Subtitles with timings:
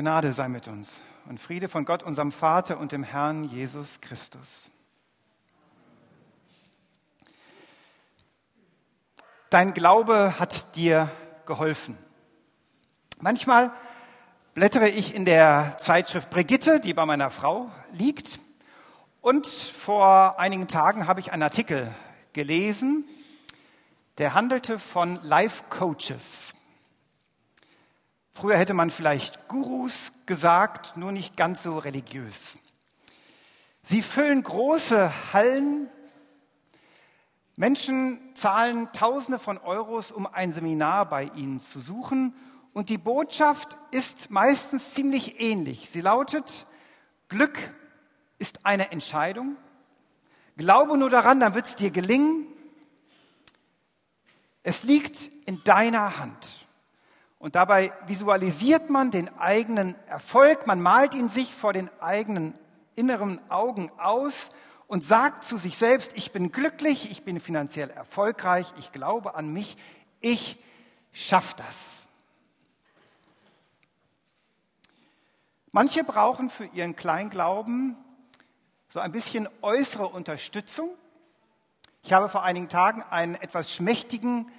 [0.00, 4.70] Gnade sei mit uns und Friede von Gott, unserem Vater und dem Herrn Jesus Christus.
[9.50, 11.10] Dein Glaube hat dir
[11.44, 11.98] geholfen.
[13.18, 13.72] Manchmal
[14.54, 18.40] blättere ich in der Zeitschrift Brigitte, die bei meiner Frau liegt.
[19.20, 21.94] Und vor einigen Tagen habe ich einen Artikel
[22.32, 23.04] gelesen,
[24.16, 26.54] der handelte von Life Coaches.
[28.32, 32.56] Früher hätte man vielleicht Gurus gesagt, nur nicht ganz so religiös.
[33.82, 35.88] Sie füllen große Hallen.
[37.56, 42.34] Menschen zahlen Tausende von Euros, um ein Seminar bei ihnen zu suchen.
[42.72, 45.90] Und die Botschaft ist meistens ziemlich ähnlich.
[45.90, 46.66] Sie lautet,
[47.28, 47.58] Glück
[48.38, 49.56] ist eine Entscheidung.
[50.56, 52.46] Glaube nur daran, dann wird es dir gelingen.
[54.62, 56.59] Es liegt in deiner Hand.
[57.40, 62.52] Und dabei visualisiert man den eigenen Erfolg, man malt ihn sich vor den eigenen
[62.96, 64.50] inneren Augen aus
[64.86, 69.50] und sagt zu sich selbst, ich bin glücklich, ich bin finanziell erfolgreich, ich glaube an
[69.50, 69.76] mich,
[70.20, 70.58] ich
[71.12, 72.08] schaffe das.
[75.72, 77.96] Manche brauchen für ihren Kleinglauben
[78.90, 80.90] so ein bisschen äußere Unterstützung.
[82.02, 84.50] Ich habe vor einigen Tagen einen etwas schmächtigen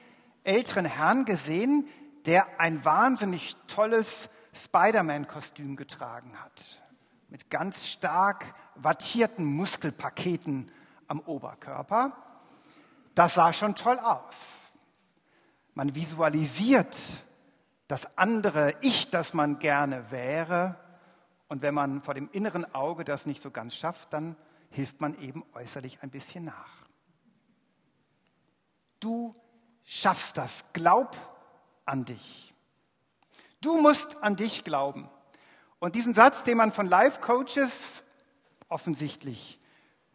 [0.44, 1.88] älteren Herrn gesehen,
[2.25, 6.81] der ein wahnsinnig tolles Spider-Man-Kostüm getragen hat.
[7.30, 10.72] Mit ganz stark wattierten Muskelpaketen
[11.08, 12.17] am Oberkörper.
[13.16, 14.72] Das sah schon toll aus.
[15.73, 16.97] Man visualisiert
[17.88, 20.77] das andere Ich, das man gerne wäre.
[21.47, 24.36] Und wenn man vor dem inneren Auge das nicht so ganz schafft, dann
[24.69, 26.88] hilft man eben äußerlich ein bisschen nach.
[28.99, 29.33] Du
[29.83, 30.64] schaffst das.
[30.73, 31.17] Glaub
[31.85, 32.53] an dich.
[33.61, 35.09] Du musst an dich glauben.
[35.79, 38.03] Und diesen Satz, den man von Life-Coaches
[38.69, 39.59] offensichtlich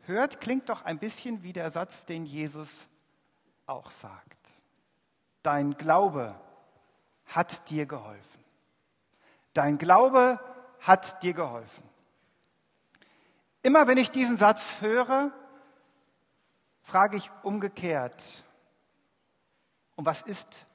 [0.06, 2.88] hört, klingt doch ein bisschen wie der Satz, den Jesus
[3.66, 4.38] auch sagt.
[5.42, 6.34] Dein Glaube
[7.26, 8.44] hat dir geholfen.
[9.52, 10.40] Dein Glaube
[10.80, 11.82] hat dir geholfen.
[13.62, 15.32] Immer wenn ich diesen Satz höre,
[16.82, 18.44] frage ich umgekehrt,
[19.96, 20.66] und was ist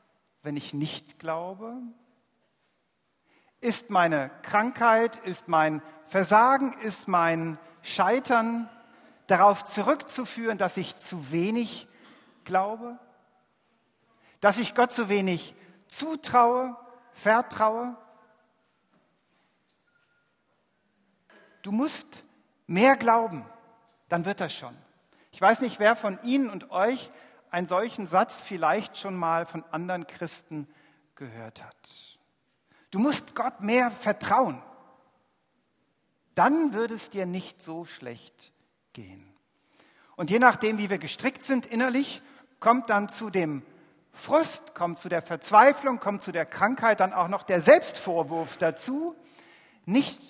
[0.44, 1.74] wenn ich nicht glaube?
[3.60, 8.70] Ist meine Krankheit, ist mein Versagen, ist mein Scheitern
[9.28, 11.88] darauf zurückzuführen, dass ich zu wenig
[12.44, 12.98] glaube?
[14.40, 15.56] Dass ich Gott zu wenig
[15.88, 16.76] zutraue,
[17.12, 17.96] vertraue?
[21.62, 22.24] Du musst
[22.66, 23.46] mehr glauben,
[24.10, 24.76] dann wird das schon.
[25.32, 27.12] Ich weiß nicht, wer von Ihnen und euch
[27.52, 30.68] einen solchen Satz vielleicht schon mal von anderen Christen
[31.16, 32.20] gehört hat.
[32.90, 34.62] Du musst Gott mehr vertrauen.
[36.34, 38.54] Dann würde es dir nicht so schlecht
[38.94, 39.28] gehen.
[40.16, 42.22] Und je nachdem, wie wir gestrickt sind innerlich,
[42.60, 43.64] kommt dann zu dem
[44.12, 49.16] Frust, kommt zu der Verzweiflung, kommt zu der Krankheit dann auch noch der Selbstvorwurf dazu,
[49.86, 50.22] nicht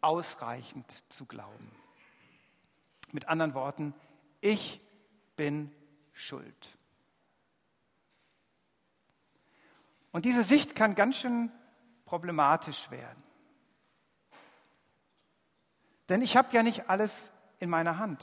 [0.00, 1.70] ausreichend zu glauben.
[3.10, 3.94] Mit anderen Worten,
[4.40, 4.78] ich
[5.36, 5.70] bin
[6.12, 6.76] Schuld.
[10.12, 11.50] Und diese Sicht kann ganz schön
[12.04, 13.22] problematisch werden.
[16.08, 18.22] Denn ich habe ja nicht alles in meiner Hand.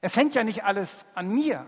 [0.00, 1.66] Es hängt ja nicht alles an mir.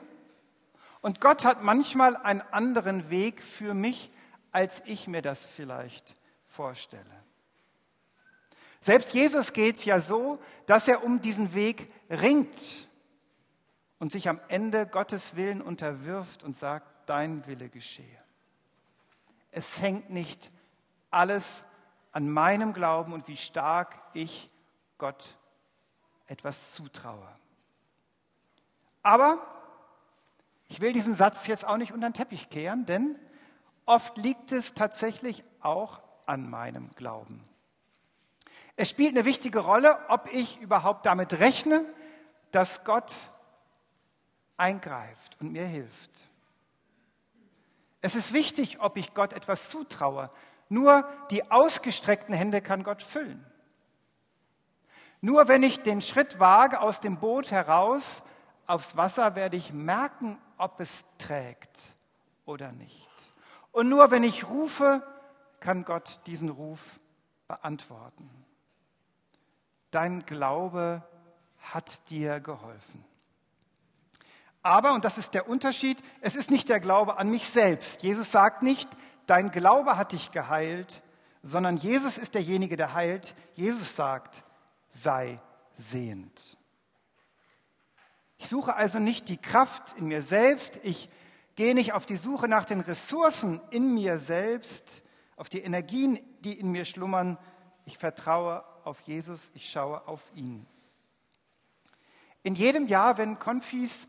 [1.01, 4.11] Und Gott hat manchmal einen anderen Weg für mich,
[4.53, 6.15] als ich mir das vielleicht
[6.47, 7.05] vorstelle.
[8.81, 12.89] Selbst Jesus geht es ja so, dass er um diesen Weg ringt
[14.05, 18.19] und sich am Ende Gottes Willen unterwirft und sagt, dein Wille geschehe.
[19.51, 20.53] Es hängt nicht
[21.11, 21.65] alles
[22.13, 24.49] an meinem Glauben und wie stark ich
[24.99, 25.27] Gott
[26.27, 27.27] etwas zutraue.
[29.03, 29.39] Aber
[30.69, 33.19] ich will diesen Satz jetzt auch nicht unter den Teppich kehren, denn
[33.87, 37.43] oft liegt es tatsächlich auch an meinem Glauben.
[38.77, 41.87] Es spielt eine wichtige Rolle, ob ich überhaupt damit rechne,
[42.51, 43.11] dass Gott
[44.57, 46.11] eingreift und mir hilft.
[48.01, 50.29] Es ist wichtig, ob ich Gott etwas zutraue.
[50.69, 53.45] Nur die ausgestreckten Hände kann Gott füllen.
[55.21, 58.23] Nur wenn ich den Schritt wage aus dem Boot heraus
[58.67, 61.79] aufs Wasser, werde ich merken, ob es trägt
[62.45, 63.09] oder nicht.
[63.73, 65.03] Und nur wenn ich rufe,
[65.61, 67.01] kann Gott diesen Ruf
[67.49, 68.29] beantworten.
[69.91, 71.03] Dein Glaube
[71.59, 73.05] hat dir geholfen.
[74.65, 78.03] Aber, und das ist der Unterschied, es ist nicht der Glaube an mich selbst.
[78.03, 78.89] Jesus sagt nicht,
[79.27, 81.03] dein Glaube hat dich geheilt,
[81.43, 83.35] sondern Jesus ist derjenige, der heilt.
[83.55, 84.43] Jesus sagt,
[84.91, 85.39] sei
[85.77, 86.57] sehend.
[88.39, 91.11] Ich suche also nicht die Kraft in mir selbst, ich
[91.57, 95.03] gehe nicht auf die Suche nach den Ressourcen in mir selbst,
[95.37, 97.37] auf die Energien, die in mir schlummern.
[97.85, 100.67] Ich vertraue auf Jesus, ich schaue auf ihn.
[102.43, 104.07] In jedem Jahr, wenn Konfis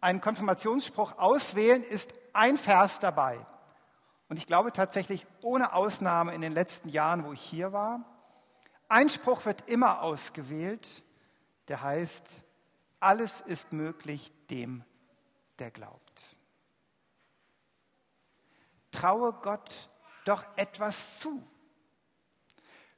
[0.00, 3.44] einen Konfirmationsspruch auswählen, ist ein Vers dabei.
[4.28, 8.04] Und ich glaube tatsächlich ohne Ausnahme in den letzten Jahren, wo ich hier war,
[8.88, 11.04] ein Spruch wird immer ausgewählt,
[11.68, 12.42] der heißt,
[13.00, 14.84] alles ist möglich dem,
[15.58, 16.36] der glaubt.
[18.90, 19.88] Traue Gott
[20.24, 21.42] doch etwas zu.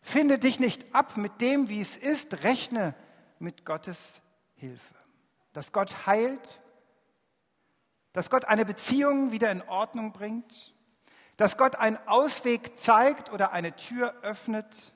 [0.00, 2.94] Finde dich nicht ab mit dem, wie es ist, rechne
[3.38, 4.22] mit Gottes
[4.54, 4.94] Hilfe.
[5.52, 6.60] Dass Gott heilt,
[8.12, 10.74] dass Gott eine Beziehung wieder in Ordnung bringt,
[11.36, 14.92] dass Gott einen Ausweg zeigt oder eine Tür öffnet.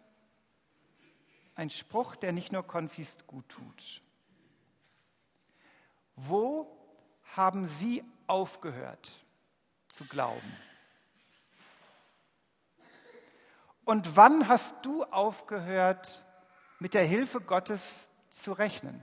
[1.54, 4.00] Ein Spruch, der nicht nur Konfist gut tut.
[6.16, 6.70] Wo
[7.36, 9.10] haben Sie aufgehört
[9.88, 10.56] zu glauben?
[13.84, 16.24] Und wann hast du aufgehört,
[16.78, 19.02] mit der Hilfe Gottes zu rechnen?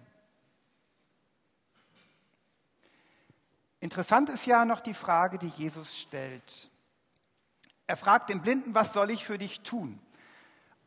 [3.82, 6.70] Interessant ist ja noch die Frage, die Jesus stellt.
[7.88, 10.00] Er fragt den Blinden, was soll ich für dich tun?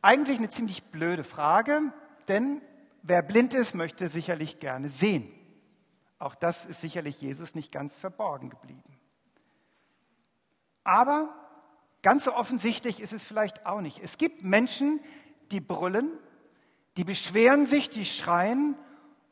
[0.01, 1.81] Eigentlich eine ziemlich blöde Frage,
[2.29, 2.61] denn
[3.03, 5.29] wer blind ist, möchte sicherlich gerne sehen.
[6.19, 8.99] Auch das ist sicherlich Jesus nicht ganz verborgen geblieben.
[10.85, 11.35] Aber
[12.01, 14.01] ganz so offensichtlich ist es vielleicht auch nicht.
[14.01, 15.01] Es gibt Menschen,
[15.51, 16.09] die brüllen,
[16.95, 18.77] die beschweren sich, die schreien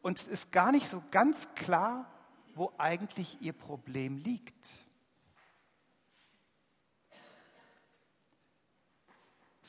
[0.01, 2.12] und es ist gar nicht so ganz klar,
[2.55, 4.65] wo eigentlich ihr Problem liegt.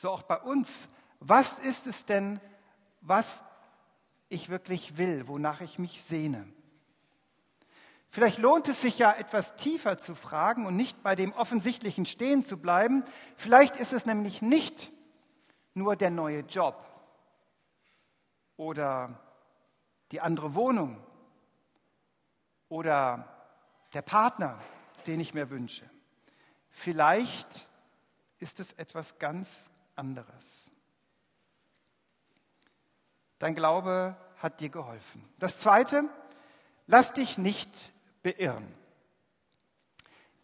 [0.05, 0.87] so auch bei uns.
[1.19, 2.39] Was ist es denn,
[3.01, 3.43] was
[4.29, 6.47] ich wirklich will, wonach ich mich sehne?
[8.09, 12.43] Vielleicht lohnt es sich ja etwas tiefer zu fragen und nicht bei dem Offensichtlichen stehen
[12.43, 13.03] zu bleiben.
[13.35, 14.91] Vielleicht ist es nämlich nicht
[15.73, 16.85] nur der neue Job
[18.55, 19.19] oder
[20.11, 21.04] die andere Wohnung
[22.69, 23.27] oder
[23.93, 24.59] der Partner,
[25.07, 25.89] den ich mir wünsche.
[26.69, 27.47] Vielleicht
[28.39, 30.71] ist es etwas ganz anderes.
[33.39, 35.23] Dein Glaube hat dir geholfen.
[35.39, 36.05] Das Zweite,
[36.87, 38.67] lass dich nicht beirren.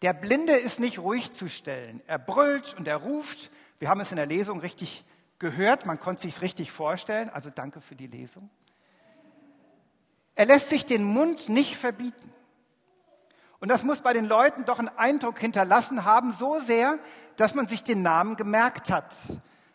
[0.02, 2.02] Der Blinde ist nicht ruhig zu stellen.
[2.06, 3.50] Er brüllt und er ruft.
[3.78, 5.04] Wir haben es in der Lesung richtig
[5.38, 8.48] gehört, man konnte sich es richtig vorstellen, also danke für die Lesung.
[10.34, 12.32] Er lässt sich den Mund nicht verbieten.
[13.60, 16.98] Und das muss bei den Leuten doch einen Eindruck hinterlassen haben, so sehr,
[17.36, 19.14] dass man sich den Namen gemerkt hat.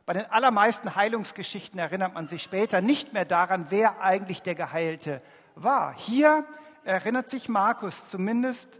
[0.06, 5.21] Bei den allermeisten Heilungsgeschichten erinnert man sich später nicht mehr daran, wer eigentlich der Geheilte
[5.56, 5.94] war.
[5.95, 6.45] Hier
[6.83, 8.80] erinnert sich Markus zumindest,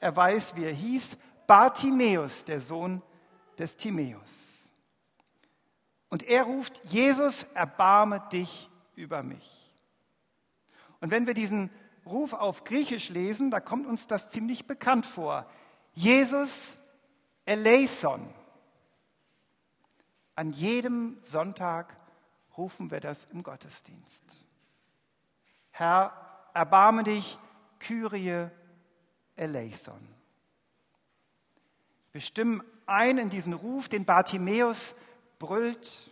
[0.00, 3.02] er weiß, wie er hieß, Bartimäus, der Sohn
[3.58, 4.70] des Timäus.
[6.08, 9.65] Und er ruft, Jesus, erbarme dich über mich.
[11.00, 11.70] Und wenn wir diesen
[12.04, 15.46] Ruf auf Griechisch lesen, da kommt uns das ziemlich bekannt vor.
[15.94, 16.76] Jesus
[17.44, 18.32] eleison.
[20.34, 21.96] An jedem Sonntag
[22.56, 24.24] rufen wir das im Gottesdienst.
[25.70, 26.12] Herr,
[26.54, 27.38] erbarme dich,
[27.78, 28.48] Kyrie
[29.34, 30.00] eleison.
[32.12, 34.94] Wir stimmen ein in diesen Ruf, den Bartimäus
[35.38, 36.10] brüllt.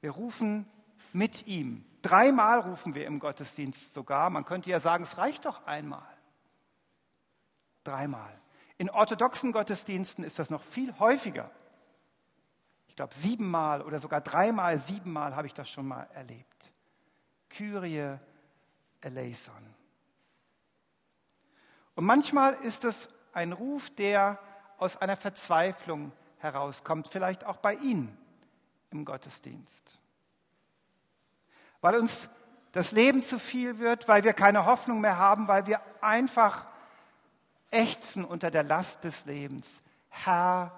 [0.00, 0.66] Wir rufen
[1.12, 1.84] mit ihm.
[2.02, 4.30] Dreimal rufen wir im Gottesdienst sogar.
[4.30, 6.06] Man könnte ja sagen, es reicht doch einmal.
[7.84, 8.40] Dreimal.
[8.76, 11.50] In orthodoxen Gottesdiensten ist das noch viel häufiger.
[12.86, 16.72] Ich glaube, siebenmal oder sogar dreimal, siebenmal habe ich das schon mal erlebt.
[17.48, 18.18] Kyrie
[19.00, 19.74] eleison.
[21.94, 24.38] Und manchmal ist es ein Ruf, der
[24.78, 28.16] aus einer Verzweiflung herauskommt, vielleicht auch bei Ihnen
[28.90, 29.98] im Gottesdienst
[31.80, 32.28] weil uns
[32.72, 36.66] das Leben zu viel wird, weil wir keine Hoffnung mehr haben, weil wir einfach
[37.70, 39.82] ächzen unter der Last des Lebens.
[40.08, 40.72] Herr,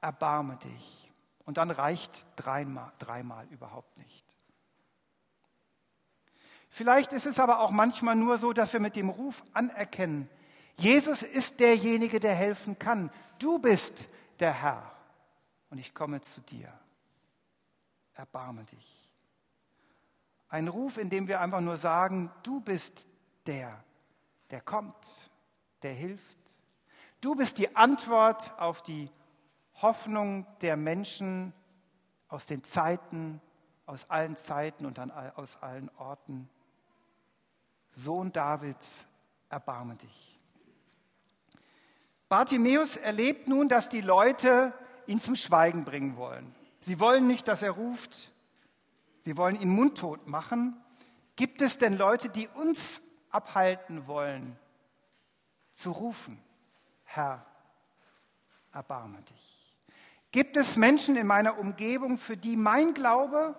[0.00, 1.12] erbarme dich.
[1.44, 4.24] Und dann reicht dreimal, dreimal überhaupt nicht.
[6.68, 10.28] Vielleicht ist es aber auch manchmal nur so, dass wir mit dem Ruf anerkennen,
[10.76, 13.10] Jesus ist derjenige, der helfen kann.
[13.40, 14.06] Du bist
[14.38, 14.92] der Herr
[15.70, 16.72] und ich komme zu dir.
[18.14, 18.97] Erbarme dich.
[20.48, 23.08] Ein Ruf, in dem wir einfach nur sagen, du bist
[23.46, 23.82] der,
[24.50, 25.30] der kommt,
[25.82, 26.38] der hilft.
[27.20, 29.10] Du bist die Antwort auf die
[29.82, 31.52] Hoffnung der Menschen
[32.28, 33.40] aus den Zeiten,
[33.86, 36.48] aus allen Zeiten und an, aus allen Orten.
[37.92, 39.06] Sohn Davids,
[39.48, 40.36] erbarme dich.
[42.28, 44.74] Bartimäus erlebt nun, dass die Leute
[45.06, 46.54] ihn zum Schweigen bringen wollen.
[46.80, 48.32] Sie wollen nicht, dass er ruft.
[49.20, 50.82] Sie wollen ihn mundtot machen.
[51.36, 54.58] Gibt es denn Leute, die uns abhalten wollen,
[55.72, 56.42] zu rufen,
[57.04, 57.46] Herr,
[58.72, 59.76] erbarme dich?
[60.30, 63.54] Gibt es Menschen in meiner Umgebung, für die mein Glaube,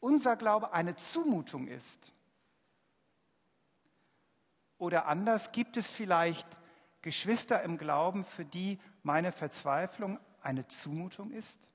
[0.00, 2.12] unser Glaube eine Zumutung ist?
[4.78, 6.48] Oder anders, gibt es vielleicht
[7.02, 11.71] Geschwister im Glauben, für die meine Verzweiflung eine Zumutung ist?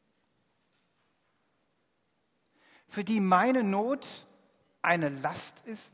[2.88, 4.26] Für die meine Not
[4.82, 5.94] eine Last ist?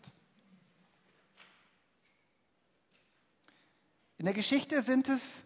[4.18, 5.44] In der Geschichte sind es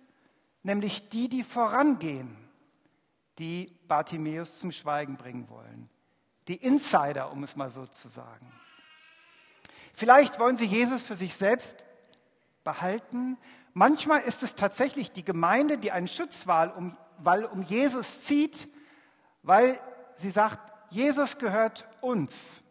[0.62, 2.36] nämlich die, die vorangehen,
[3.40, 5.90] die Bartimäus zum Schweigen bringen wollen.
[6.48, 8.52] Die Insider, um es mal so zu sagen.
[9.94, 11.84] Vielleicht wollen sie Jesus für sich selbst
[12.64, 13.38] behalten.
[13.74, 16.96] Manchmal ist es tatsächlich die Gemeinde, die einen Schutzwall um,
[17.52, 18.72] um Jesus zieht,
[19.42, 19.80] weil
[20.14, 22.62] sie sagt, Jesus gehört uns.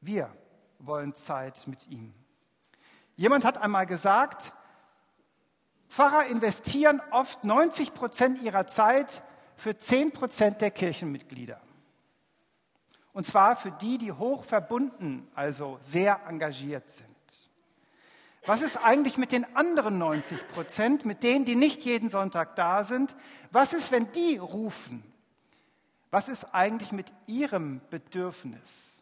[0.00, 0.34] Wir
[0.78, 2.14] wollen Zeit mit ihm.
[3.16, 4.52] Jemand hat einmal gesagt,
[5.88, 9.22] Pfarrer investieren oft 90 Prozent ihrer Zeit
[9.56, 11.60] für 10 Prozent der Kirchenmitglieder.
[13.12, 17.10] Und zwar für die, die hoch verbunden, also sehr engagiert sind.
[18.46, 22.82] Was ist eigentlich mit den anderen 90 Prozent, mit denen, die nicht jeden Sonntag da
[22.82, 23.14] sind?
[23.52, 25.11] Was ist, wenn die rufen?
[26.12, 29.00] Was ist eigentlich mit ihrem Bedürfnis?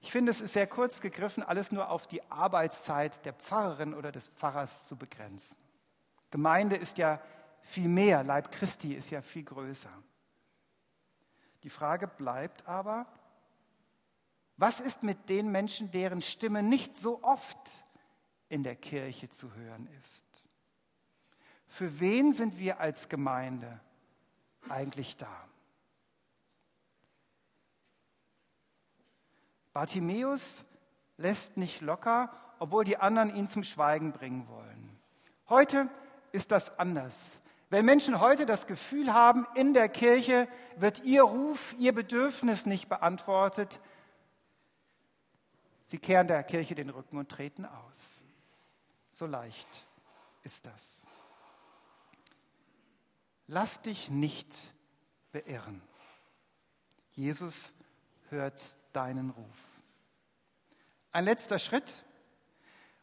[0.00, 4.12] Ich finde, es ist sehr kurz gegriffen, alles nur auf die Arbeitszeit der Pfarrerin oder
[4.12, 5.56] des Pfarrers zu begrenzen.
[6.30, 7.18] Gemeinde ist ja
[7.62, 9.90] viel mehr, Leib Christi ist ja viel größer.
[11.62, 13.06] Die Frage bleibt aber,
[14.58, 17.56] was ist mit den Menschen, deren Stimme nicht so oft
[18.50, 20.45] in der Kirche zu hören ist?
[21.68, 23.80] Für wen sind wir als Gemeinde
[24.68, 25.46] eigentlich da?
[29.72, 30.64] Bartimäus
[31.18, 34.98] lässt nicht locker, obwohl die anderen ihn zum Schweigen bringen wollen.
[35.48, 35.90] Heute
[36.32, 37.40] ist das anders.
[37.68, 42.88] Wenn Menschen heute das Gefühl haben, in der Kirche wird ihr Ruf, ihr Bedürfnis nicht
[42.88, 43.80] beantwortet,
[45.88, 48.22] sie kehren der Kirche den Rücken und treten aus.
[49.12, 49.68] So leicht
[50.42, 51.06] ist das.
[53.48, 54.48] Lass dich nicht
[55.32, 55.80] beirren.
[57.12, 57.72] Jesus
[58.30, 58.60] hört
[58.92, 59.82] deinen Ruf.
[61.12, 62.04] Ein letzter Schritt.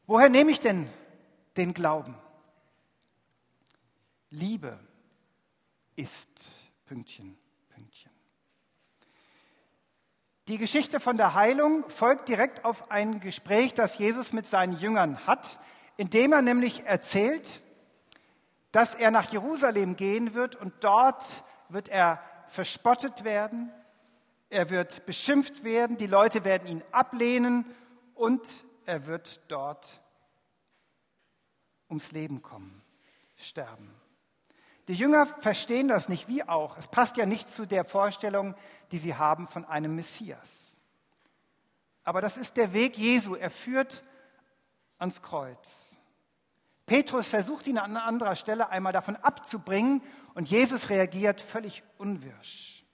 [0.06, 0.90] Woher nehme ich denn
[1.56, 2.16] den Glauben?
[4.30, 4.80] Liebe
[5.96, 6.30] ist
[6.86, 7.38] Pünktchen,
[7.70, 8.12] Pünktchen.
[10.50, 15.26] Die Geschichte von der Heilung folgt direkt auf ein Gespräch, das Jesus mit seinen Jüngern
[15.26, 15.60] hat,
[15.96, 17.63] indem er nämlich erzählt,
[18.74, 21.24] dass er nach Jerusalem gehen wird und dort
[21.70, 23.72] wird er verspottet werden,
[24.50, 27.66] er wird beschimpft werden, die Leute werden ihn ablehnen
[28.16, 28.48] und
[28.86, 30.04] er wird dort
[31.88, 32.84] ums Leben kommen,
[33.36, 33.94] sterben.
[34.88, 36.76] Die Jünger verstehen das nicht, wie auch.
[36.78, 38.56] Es passt ja nicht zu der Vorstellung,
[38.92, 40.78] die sie haben von einem Messias.
[42.04, 43.36] Aber das ist der Weg Jesu.
[43.36, 44.02] Er führt
[44.98, 45.93] ans Kreuz.
[46.94, 50.04] Petrus versucht ihn an anderer Stelle einmal davon abzubringen
[50.36, 52.86] und Jesus reagiert völlig unwirsch.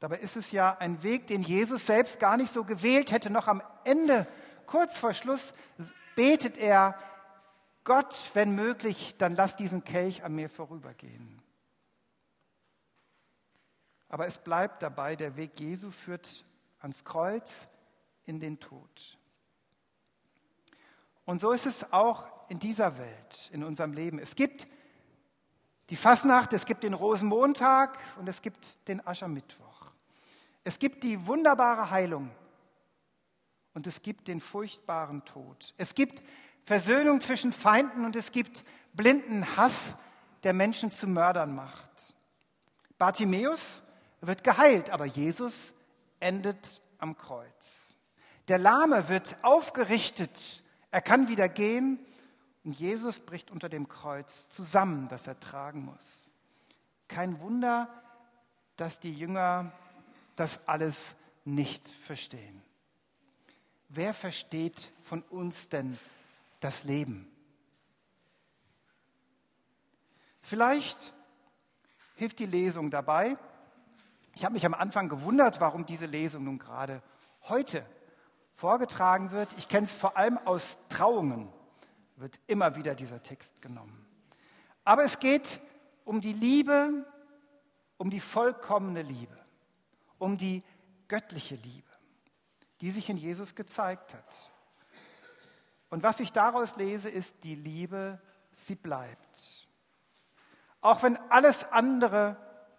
[0.00, 3.28] Dabei ist es ja ein Weg, den Jesus selbst gar nicht so gewählt hätte.
[3.28, 4.26] Noch am Ende,
[4.64, 5.52] kurz vor Schluss,
[6.14, 6.98] betet er,
[7.84, 11.42] Gott, wenn möglich, dann lass diesen Kelch an mir vorübergehen.
[14.08, 16.42] Aber es bleibt dabei, der Weg Jesu führt
[16.78, 17.66] ans Kreuz
[18.24, 19.18] in den Tod.
[21.26, 24.18] Und so ist es auch in dieser Welt, in unserem Leben.
[24.18, 24.66] Es gibt
[25.90, 29.86] die Fasnacht, es gibt den Rosenmontag und es gibt den Aschermittwoch.
[30.64, 32.30] Es gibt die wunderbare Heilung
[33.74, 35.74] und es gibt den furchtbaren Tod.
[35.76, 36.22] Es gibt
[36.64, 38.64] Versöhnung zwischen Feinden und es gibt
[38.94, 39.94] blinden Hass,
[40.42, 42.14] der Menschen zu Mördern macht.
[42.98, 43.82] Bartimäus
[44.20, 45.74] wird geheilt, aber Jesus
[46.20, 47.96] endet am Kreuz.
[48.48, 50.62] Der Lahme wird aufgerichtet,
[50.96, 51.98] er kann wieder gehen
[52.64, 56.26] und Jesus bricht unter dem Kreuz zusammen, das er tragen muss.
[57.06, 57.90] Kein Wunder,
[58.78, 59.72] dass die Jünger
[60.36, 62.62] das alles nicht verstehen.
[63.90, 65.98] Wer versteht von uns denn
[66.60, 67.30] das Leben?
[70.40, 71.12] Vielleicht
[72.14, 73.36] hilft die Lesung dabei.
[74.34, 77.02] Ich habe mich am Anfang gewundert, warum diese Lesung nun gerade
[77.42, 77.86] heute
[78.56, 79.50] vorgetragen wird.
[79.58, 81.52] Ich kenne es vor allem aus Trauungen,
[82.16, 84.04] wird immer wieder dieser Text genommen.
[84.82, 85.60] Aber es geht
[86.04, 87.04] um die Liebe,
[87.98, 89.36] um die vollkommene Liebe,
[90.18, 90.62] um die
[91.06, 91.90] göttliche Liebe,
[92.80, 94.50] die sich in Jesus gezeigt hat.
[95.90, 98.20] Und was ich daraus lese, ist, die Liebe,
[98.52, 99.68] sie bleibt.
[100.80, 102.36] Auch wenn alles andere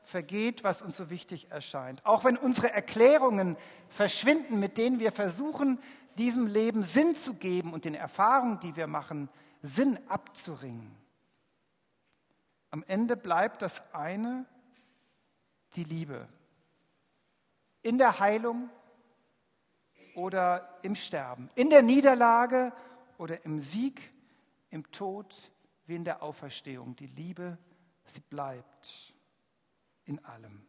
[0.08, 2.06] vergeht, was uns so wichtig erscheint.
[2.06, 3.58] Auch wenn unsere Erklärungen
[3.90, 5.80] verschwinden, mit denen wir versuchen,
[6.18, 9.30] diesem Leben Sinn zu geben und den Erfahrungen, die wir machen,
[9.62, 10.96] Sinn abzuringen.
[12.72, 14.46] Am Ende bleibt das eine,
[15.76, 16.28] die Liebe.
[17.82, 18.70] In der Heilung
[20.16, 22.72] oder im Sterben, in der Niederlage
[23.18, 24.14] oder im Sieg,
[24.70, 25.52] im Tod
[25.86, 26.96] wie in der Auferstehung.
[26.96, 27.58] Die Liebe,
[28.06, 29.14] sie bleibt
[30.08, 30.66] in allem.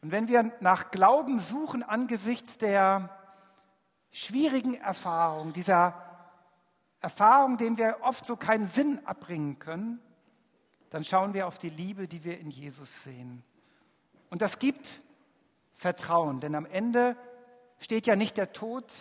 [0.00, 3.08] Und wenn wir nach Glauben suchen angesichts der
[4.12, 6.00] schwierigen Erfahrung, dieser
[7.00, 10.00] Erfahrung, denen wir oft so keinen Sinn abbringen können,
[10.90, 13.42] dann schauen wir auf die Liebe, die wir in Jesus sehen.
[14.30, 15.00] Und das gibt
[15.72, 17.16] Vertrauen, denn am Ende
[17.78, 18.92] steht ja nicht der Tod,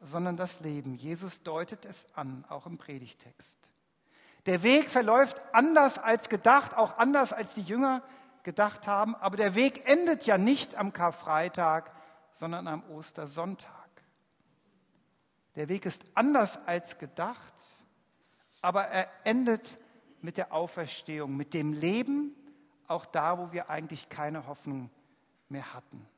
[0.00, 0.94] sondern das Leben.
[0.94, 3.58] Jesus deutet es an, auch im Predigtext.
[4.48, 8.02] Der Weg verläuft anders als gedacht, auch anders als die Jünger
[8.44, 11.94] gedacht haben, aber der Weg endet ja nicht am Karfreitag,
[12.32, 13.90] sondern am Ostersonntag.
[15.54, 17.52] Der Weg ist anders als gedacht,
[18.62, 19.68] aber er endet
[20.22, 22.34] mit der Auferstehung, mit dem Leben,
[22.86, 24.88] auch da, wo wir eigentlich keine Hoffnung
[25.50, 26.08] mehr hatten.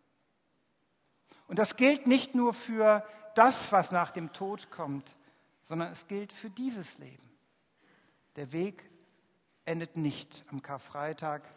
[1.49, 5.17] Und das gilt nicht nur für das, was nach dem Tod kommt,
[5.65, 7.30] sondern es gilt für dieses Leben.
[8.37, 8.91] Der Weg
[9.65, 11.49] endet nicht am Karfreitag,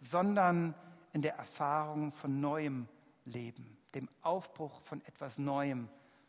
[0.00, 0.74] sondern
[1.12, 2.88] in der Erfahrung von neuem
[3.24, 5.88] Leben, dem Aufbruch von etwas Neuem,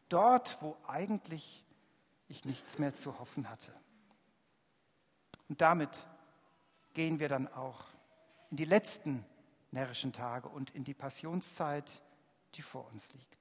[0.10, 1.64] dort, wo eigentlich
[2.28, 3.74] ich nichts mehr zu hoffen hatte.
[5.50, 6.08] Und damit
[6.94, 7.86] gehen wir dann auch
[8.50, 9.26] in die letzten
[9.72, 12.02] närrischen Tage und in die Passionszeit,
[12.56, 13.40] die vor uns liegt.